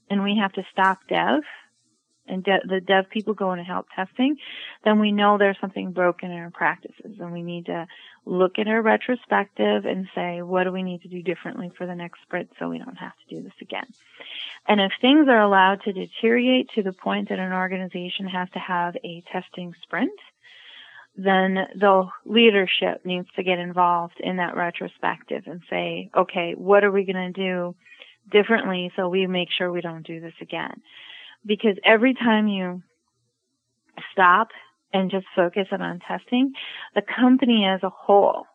[0.10, 1.44] and we have to stop dev
[2.26, 4.38] and de- the dev people go in to help testing,
[4.84, 7.86] then we know there's something broken in our practices and we need to
[8.26, 11.96] look at our retrospective and say, what do we need to do differently for the
[11.96, 13.86] next sprint so we don't have to do this again?
[14.68, 18.60] And if things are allowed to deteriorate to the point that an organization has to
[18.60, 20.18] have a testing sprint,
[21.16, 26.92] then the leadership needs to get involved in that retrospective and say, okay, what are
[26.92, 27.76] we going to do
[28.32, 30.82] differently so we make sure we don't do this again?
[31.46, 32.82] Because every time you
[34.12, 34.48] stop
[34.92, 36.54] and just focus on testing,
[36.96, 38.46] the company as a whole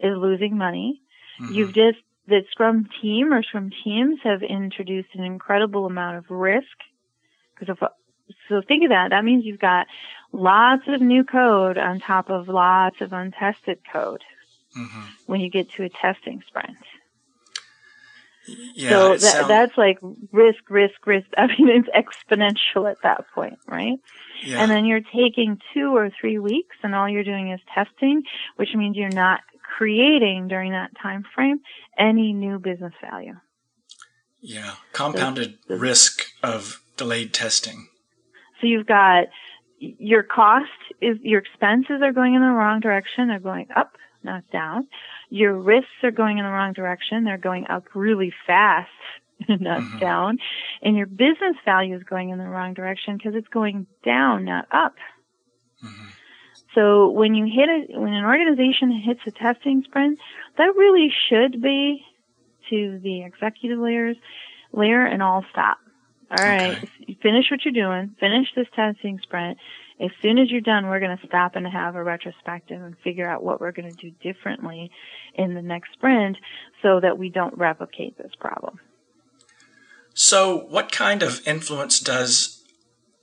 [0.00, 1.00] is losing money.
[1.40, 1.54] Mhm.
[1.54, 6.76] You've just, the Scrum team or Scrum teams have introduced an incredible amount of risk.
[7.54, 7.88] Because if,
[8.48, 9.10] so think of that.
[9.10, 9.86] That means you've got
[10.32, 14.22] lots of new code on top of lots of untested code
[14.76, 15.08] Mhm.
[15.26, 16.76] when you get to a testing sprint.
[18.74, 18.90] Yeah.
[18.90, 19.98] so that, sound- that's like
[20.30, 21.26] risk, risk, risk.
[21.36, 23.98] I mean, it's exponential at that point, right?
[24.44, 24.60] yeah.
[24.60, 28.22] And then you're taking two or three weeks and all you're doing is testing,
[28.56, 29.40] which means you're not
[29.78, 31.60] creating during that time frame
[31.98, 33.36] any new business value.
[34.40, 34.74] yeah.
[34.92, 37.88] Compounded the- risk of delayed testing.
[38.64, 39.24] So you've got
[39.78, 40.70] your cost
[41.02, 43.28] is your expenses are going in the wrong direction.
[43.28, 43.92] They're going up,
[44.22, 44.88] not down.
[45.28, 47.24] Your risks are going in the wrong direction.
[47.24, 48.88] They're going up really fast,
[49.48, 50.00] not Mhm.
[50.00, 50.38] down.
[50.80, 54.66] And your business value is going in the wrong direction because it's going down, not
[54.72, 54.94] up.
[55.84, 56.14] Mhm.
[56.74, 60.18] So when you hit it, when an organization hits a testing sprint,
[60.56, 62.02] that really should be
[62.70, 64.16] to the executive layers,
[64.72, 65.76] layer and all stop.
[66.34, 67.16] All right, Okay.
[67.22, 69.56] finish what you're doing, finish this testing sprint.
[70.00, 73.28] As soon as you're done, we're going to stop and have a retrospective and figure
[73.28, 74.90] out what we're going to do differently
[75.34, 76.36] in the next sprint
[76.82, 78.80] so that we don't replicate this problem.
[80.12, 82.64] So, what kind of influence does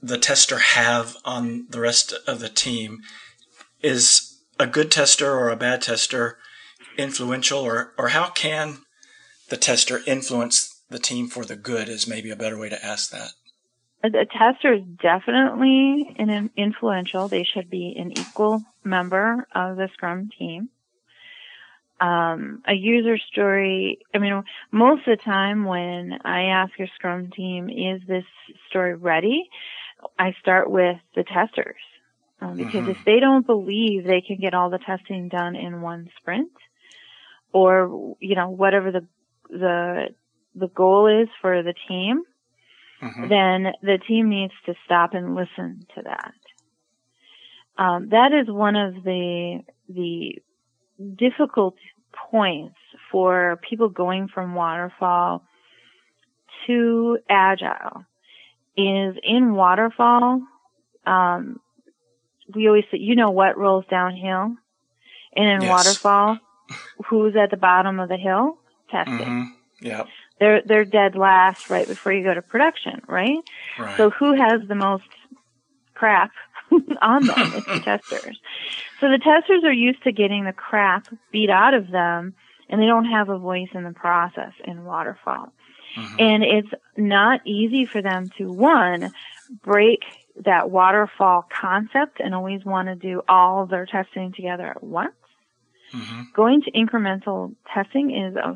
[0.01, 2.99] the tester have on the rest of the team?
[3.81, 6.37] Is a good tester or a bad tester
[6.97, 8.79] influential, or, or how can
[9.49, 13.09] the tester influence the team for the good is maybe a better way to ask
[13.11, 13.31] that.
[14.03, 17.27] A, tester is definitely an influential.
[17.27, 20.69] They should be an equal member of the Scrum team.
[21.99, 27.29] Um, a user story, I mean, most of the time when I ask your Scrum
[27.29, 28.25] team, is this
[28.69, 29.47] story ready?
[30.17, 31.81] I start with the testers.
[32.41, 32.89] Um, because mm-hmm.
[32.89, 36.51] if they don't believe they can get all the testing done in one sprint,
[37.53, 39.05] or, you know, whatever the,
[39.49, 40.07] the,
[40.55, 42.23] the goal is for the team,
[43.01, 43.27] mm-hmm.
[43.29, 46.33] then the team needs to stop and listen to that.
[47.77, 50.41] Um, that is one of the the
[51.17, 51.75] difficult
[52.29, 52.75] points
[53.11, 55.43] for people going from waterfall
[56.67, 58.05] to agile
[58.77, 60.41] is in waterfall
[61.05, 61.59] um,
[62.53, 64.55] we always say you know what rolls downhill
[65.35, 65.69] and in yes.
[65.69, 66.37] waterfall
[67.07, 68.57] who's at the bottom of the hill
[68.89, 69.43] testing mm-hmm.
[69.81, 70.03] yeah
[70.41, 73.37] they're they're dead last right before you go to production, right?
[73.77, 73.95] right.
[73.95, 75.03] So who has the most
[75.93, 76.31] crap
[77.01, 77.53] on them?
[77.55, 78.39] it's the testers.
[78.99, 82.33] So the testers are used to getting the crap beat out of them,
[82.67, 85.53] and they don't have a voice in the process in waterfall.
[85.95, 86.15] Mm-hmm.
[86.17, 89.11] And it's not easy for them to one
[89.63, 89.99] break
[90.43, 95.13] that waterfall concept and always want to do all their testing together at once.
[95.93, 96.21] Mm-hmm.
[96.33, 98.55] Going to incremental testing is a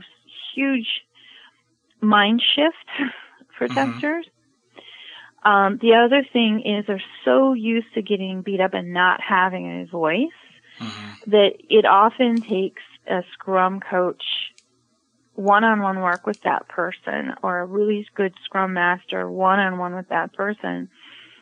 [0.56, 1.05] huge
[2.06, 2.76] mind shift
[3.58, 3.92] for mm-hmm.
[3.92, 4.28] testers.
[5.44, 9.82] Um, the other thing is they're so used to getting beat up and not having
[9.82, 10.28] a voice
[10.80, 11.32] mm-hmm.
[11.32, 14.24] that it often takes a scrum coach
[15.36, 20.90] one-on-one work with that person or a really good scrum master one-on-one with that person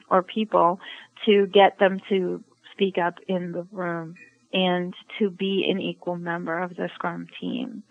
[0.10, 0.80] or people
[1.26, 4.16] to get them to speak up in the room
[4.52, 7.84] and to be an equal member of the scrum team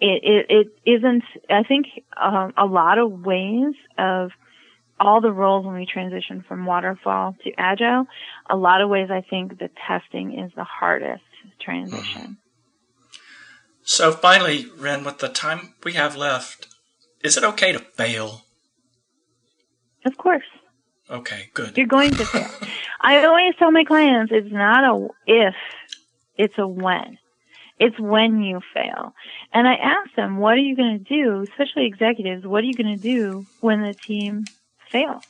[0.00, 1.86] it, it, it isn't, I think,
[2.16, 4.30] um, a lot of ways of
[5.00, 8.06] all the roles when we transition from waterfall to agile,
[8.50, 11.22] a lot of ways I think the testing is the hardest
[11.60, 12.38] transition.
[13.82, 16.66] So finally, Ryn, with the time we have left,
[17.22, 18.42] is it okay to fail?
[20.04, 20.44] Of course.
[21.10, 21.76] Okay, good.
[21.76, 22.50] You're going to fail.
[23.00, 25.54] I always tell my clients it's not a if,
[26.36, 27.18] it's a when.
[27.80, 29.14] It's when you fail.
[29.52, 32.74] And I ask them, what are you going to do, especially executives, what are you
[32.74, 34.44] going to do when the team
[34.90, 35.24] fails?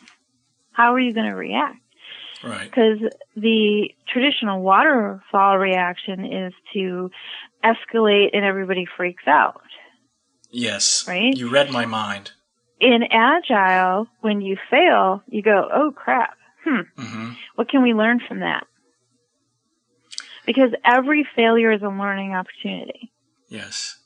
[0.72, 1.78] How are you going to react?
[2.42, 2.70] Right.
[2.70, 2.98] Because
[3.36, 7.10] the traditional waterfall reaction is to
[7.64, 9.60] escalate and everybody freaks out.
[10.50, 11.06] Yes.
[11.06, 11.36] Right?
[11.36, 12.30] You read my mind.
[12.80, 16.36] In Agile, when you fail, you go, oh crap.
[16.64, 16.80] Hmm.
[16.96, 17.30] Mm-hmm.
[17.56, 18.66] What can we learn from that?
[20.48, 23.12] Because every failure is a learning opportunity.
[23.48, 23.98] Yes.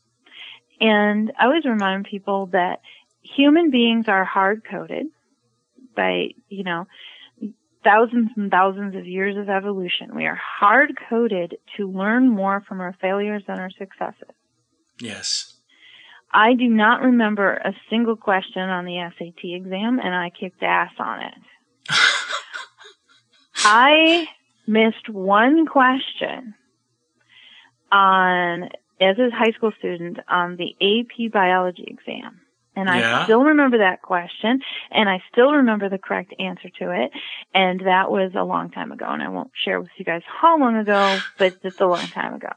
[0.80, 2.80] And I always remind people that
[3.22, 5.06] human beings are hard coded
[5.94, 6.88] by, you know,
[7.84, 10.16] thousands and thousands of years of evolution.
[10.16, 14.34] We are hard coded to learn more from our failures than our successes.
[14.98, 15.54] Yes.
[16.32, 20.90] I do not remember a single question on the SAT exam and I kicked ass
[20.98, 21.34] on it.
[23.58, 24.26] I
[24.66, 26.54] missed one question
[27.90, 32.40] on as a high school student on the AP biology exam.
[32.74, 33.20] And yeah.
[33.20, 34.60] I still remember that question
[34.90, 37.10] and I still remember the correct answer to it.
[37.52, 39.04] And that was a long time ago.
[39.06, 42.34] And I won't share with you guys how long ago, but it's a long time
[42.34, 42.48] ago.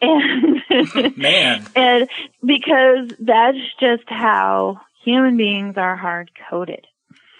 [0.00, 2.08] And man, and
[2.44, 6.86] because that's just how human beings are hard coded.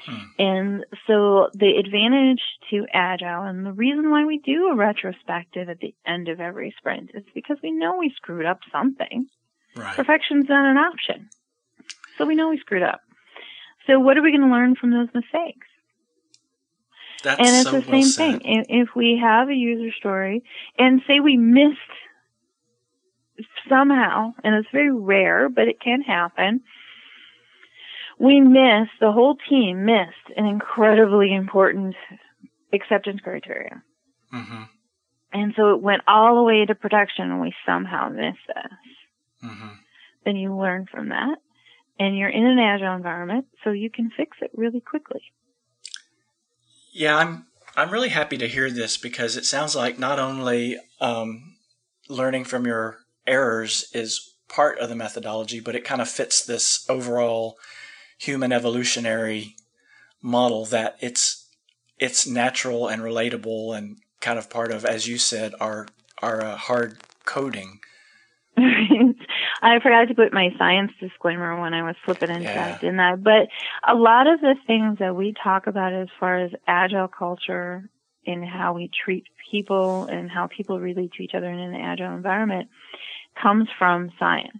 [0.05, 0.25] Hmm.
[0.39, 2.41] And so the advantage
[2.71, 6.75] to Agile and the reason why we do a retrospective at the end of every
[6.79, 9.29] sprint is because we know we screwed up something.
[9.77, 9.97] Right.
[9.97, 11.29] Perfection's not an option.
[12.19, 13.01] So we know we screwed up.
[13.87, 15.67] So what are we going to learn from those mistakes?
[17.23, 18.43] That's and it's so the well same said.
[18.43, 18.65] thing.
[18.69, 20.43] If we have a user story
[20.79, 21.79] and say we missed
[23.69, 26.63] somehow, and it's very rare, but it can happen,
[28.21, 31.97] we missed, the whole team missed an incredibly important
[32.73, 33.83] acceptance criteria.
[34.33, 34.63] Mm-hmm.
[35.33, 39.51] And so it went all the way to production and we somehow missed this.
[39.51, 39.69] Mm-hmm.
[40.27, 41.39] Then you learn from that
[41.99, 45.23] and you're in an agile environment so you can fix it really quickly.
[46.93, 47.47] Yeah, I'm
[47.77, 51.55] I'm really happy to hear this because it sounds like not only um,
[52.09, 56.85] learning from your errors is part of the methodology, but it kind of fits this
[56.89, 57.57] overall
[58.21, 59.57] human evolutionary
[60.23, 61.49] model that it's
[61.99, 65.87] it's natural and relatable and kind of part of, as you said, our
[66.23, 67.81] our uh, hard coding.
[68.57, 72.73] I forgot to put my science disclaimer when I was flipping into Yeah.
[72.73, 73.17] that, didn't I?
[73.17, 73.49] But
[73.87, 77.89] a lot of the things that we talk about as far as agile culture
[78.27, 82.15] and how we treat people and how people relate to each other in an agile
[82.15, 82.69] environment
[83.41, 84.59] comes from science.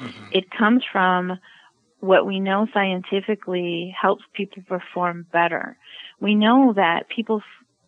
[0.00, 0.28] Mhm.
[0.32, 1.38] It comes from
[2.00, 5.76] what we know scientifically helps people perform better.
[6.20, 7.42] We know that people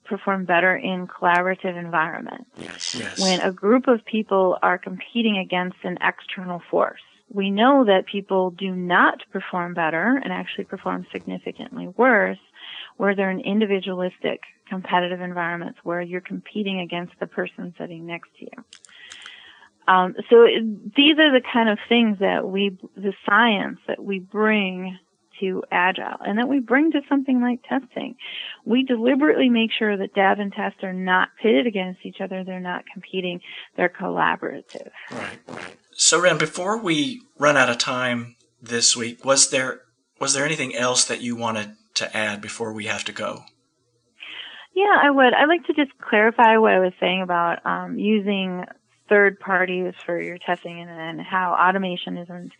[0.05, 2.97] perform better in collaborative environments Yes.
[2.99, 3.21] Yes.
[3.21, 7.01] when a group of people are competing against an external force.
[7.33, 12.39] We know that people do not perform better and actually perform significantly worse
[12.97, 18.45] where they're in individualistic competitive environments where you're competing against the person sitting next to
[18.45, 18.65] you.
[19.89, 24.19] Um, so it, these are the kind of things that we, the science that we
[24.19, 24.99] bring
[25.41, 28.15] to agile and that we bring to something like testing.
[28.65, 32.45] We deliberately make sure that dev and test are not pitted against each other.
[32.45, 33.41] They're not competing.
[33.77, 34.91] They're collaborative.
[35.11, 35.77] Right, right.
[35.93, 39.83] So, Ryn, before we run out of time this week, was there
[40.21, 43.45] was there anything else that you wanted to add before we have to go?
[44.75, 45.35] Yeah, I would.
[45.35, 48.65] I'd like to just clarify what I was saying about um, using
[49.11, 52.53] third parties for your testing and, then how automation isn't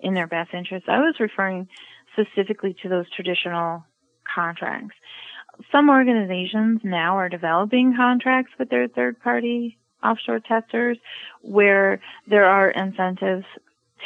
[0.00, 0.88] in their best interest.
[0.88, 1.68] I was referring
[2.12, 3.84] specifically to those traditional
[4.34, 4.96] contracts.
[5.70, 10.98] Some organizations now are developing contracts with their third party offshore testers
[11.42, 13.44] where there are incentives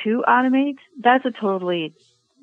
[0.02, 0.78] to automate.
[1.00, 1.94] That's a totally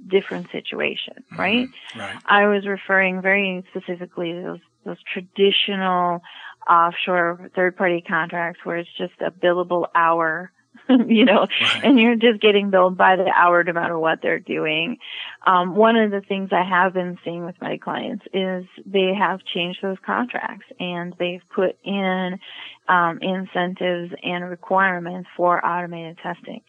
[0.07, 1.39] different situation, mm-hmm.
[1.39, 1.67] right?
[1.97, 2.17] Right.
[2.25, 6.21] I was referring very specifically to those those traditional
[6.69, 10.51] offshore third party contracts where it's just a billable hour,
[10.89, 11.81] you know, Right.
[11.83, 14.97] and you're just getting billed by the hour no matter what they're doing.
[15.45, 19.39] Um, one of the things I have been seeing with my clients is they have
[19.53, 22.39] changed those contracts and they've put in
[22.87, 26.61] um, incentives and requirements for automated testing.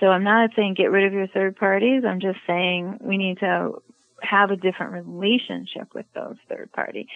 [0.00, 2.02] So I'm not saying get rid of your third parties.
[2.06, 3.82] I'm just saying we need to
[4.22, 7.06] have a different relationship with those third party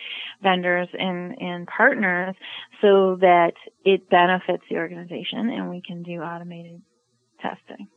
[0.43, 2.35] vendors and, and partners
[2.81, 3.53] so that
[3.85, 6.83] it benefits the organization and we can do automated
[7.41, 7.89] testing.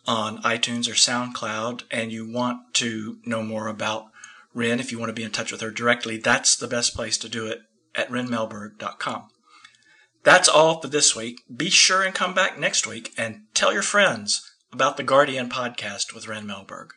[0.06, 4.08] on iTunes or SoundCloud and you want to know more about
[4.54, 7.18] Ryn, if you want to be in touch with her directly, that's the best place
[7.20, 7.62] to do it
[7.96, 9.30] at rynmelberg.com.
[10.24, 11.42] That's all for this week.
[11.54, 16.14] Be sure and come back next week and tell your friends about the Guardian podcast
[16.14, 16.90] with Ryn Melberg.